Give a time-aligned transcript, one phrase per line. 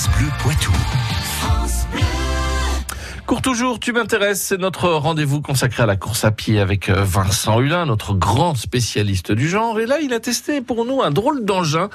[0.00, 0.72] France Bleu Poitou.
[3.26, 7.04] Cours toujours, tu m'intéresses, c'est notre rendez-vous consacré à la course à pied avec euh,
[7.04, 9.78] Vincent Hulin, notre grand spécialiste du genre.
[9.78, 11.90] Et là, il a testé pour nous un drôle d'engin.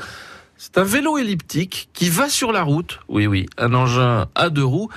[0.55, 2.99] C'est un vélo elliptique qui va sur la route.
[3.07, 4.89] Oui, oui, un engin à deux roues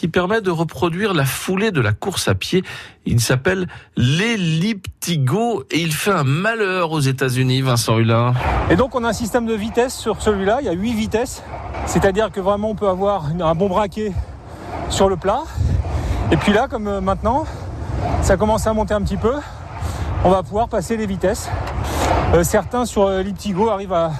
[0.00, 2.62] qui permet de reproduire la foulée de la course à pied.
[3.04, 8.32] Il s'appelle l'Elliptigo et il fait un malheur aux États-Unis, Vincent Hulin.
[8.70, 11.42] Et donc on a un système de vitesse sur celui-là, il y a 8 vitesses,
[11.86, 14.12] c'est-à-dire que vraiment on peut avoir un bon braquet
[14.88, 15.42] sur le plat.
[16.30, 17.44] Et puis là, comme euh, maintenant,
[18.22, 19.34] ça commence à monter un petit peu,
[20.24, 21.50] on va pouvoir passer les vitesses.
[22.34, 24.12] Euh, certains sur euh, l'Elliptigo arrivent à,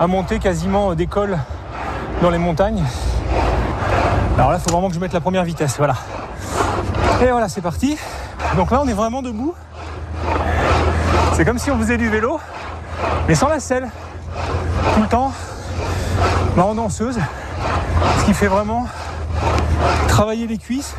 [0.00, 1.38] à monter quasiment des cols
[2.22, 2.82] dans les montagnes.
[4.36, 5.94] Alors là, il faut vraiment que je mette la première vitesse, voilà.
[7.20, 7.96] Et voilà, c'est parti.
[8.56, 9.54] Donc là, on est vraiment debout.
[11.34, 12.40] C'est comme si on faisait du vélo,
[13.28, 13.88] mais sans la selle.
[14.94, 15.32] Tout le temps,
[16.56, 17.18] en danseuse.
[18.20, 18.86] Ce qui fait vraiment
[20.08, 20.94] travailler les cuisses.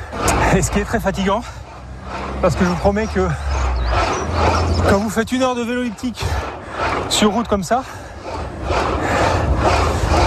[0.56, 1.42] Et ce qui est très fatigant,
[2.42, 3.28] parce que je vous promets que
[4.90, 6.24] quand vous faites une heure de vélo elliptique
[7.10, 7.84] sur route comme ça,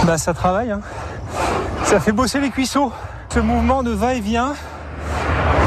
[0.05, 0.71] bah ça travaille.
[0.71, 0.81] hein.
[1.83, 2.91] Ça fait bosser les cuisseaux.
[3.33, 4.53] Ce mouvement de va-et-vient,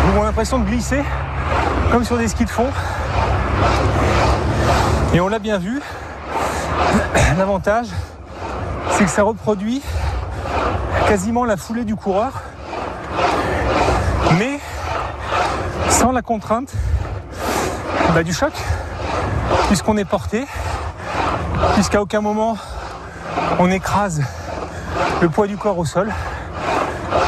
[0.07, 1.03] vous avez l'impression de glisser
[1.91, 2.69] comme sur des skis de fond.
[5.13, 5.83] Et on l'a bien vu.
[7.39, 7.89] L'avantage,
[8.91, 9.83] c'est que ça reproduit
[11.09, 12.43] quasiment la foulée du coureur,
[14.39, 14.59] mais
[15.89, 16.73] sans la contrainte
[18.15, 18.53] bah, du choc,
[19.69, 20.47] puisqu'on est porté,
[21.75, 22.57] puisqu'à aucun moment
[23.59, 24.23] on écrase
[25.21, 26.13] le poids du corps au sol.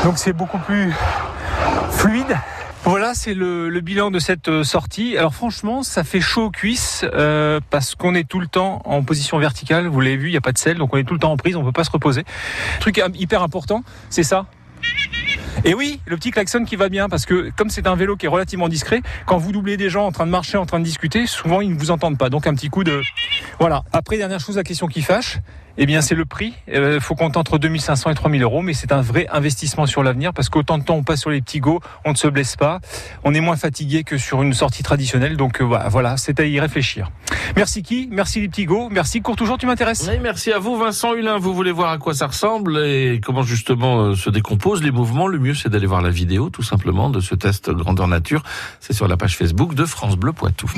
[0.05, 0.93] Donc c'est beaucoup plus
[1.91, 2.37] fluide.
[2.85, 5.17] Voilà, c'est le, bilan de cette euh, sortie.
[5.17, 9.03] Alors franchement, ça fait chaud aux cuisses euh, parce qu'on est tout le temps en
[9.03, 9.89] position verticale.
[9.89, 11.33] Vous l'avez vu, il n'y a pas de selle, donc on est tout le temps
[11.33, 12.25] en prise, on ne peut pas se reposer.
[12.81, 14.47] Truc euh, hyper important, c'est ça.
[15.65, 18.27] Et oui, le petit klaxon qui va bien, parce que comme c'est un vélo qui
[18.27, 20.85] est relativement discret, quand vous doublez des gens en train de marcher, en train de
[20.85, 22.31] discuter, souvent ils ne vous entendent pas.
[22.31, 23.03] Donc un petit coup de...
[23.59, 23.83] Voilà.
[23.93, 25.39] Après, dernière chose, la question qui fâche,
[25.79, 26.55] eh bien c'est le prix.
[26.73, 30.33] Il faut compter entre 2500 et 3000 euros, mais c'est un vrai investissement sur l'avenir,
[30.33, 32.81] parce qu'autant de temps on passe sur les petits go, on ne se blesse pas,
[33.25, 35.37] on est moins fatigué que sur une sortie traditionnelle.
[35.37, 37.11] Donc euh, voilà, voilà, c'est à y réfléchir.
[37.57, 38.89] Merci qui Merci les petits go.
[38.91, 40.09] Merci, cours toujours, tu m'intéresses?
[40.11, 41.39] Oui, merci à vous, Vincent Hulin.
[41.39, 45.29] Vous voulez voir à quoi ça ressemble et comment justement euh, se décomposent les mouvements?
[45.29, 48.43] Le mieux, c'est d'aller voir la vidéo, tout simplement, de ce test grandeur nature.
[48.81, 50.71] C'est sur la page Facebook de France Bleu Poitou.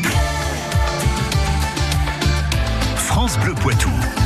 [3.61, 4.20] Poitou.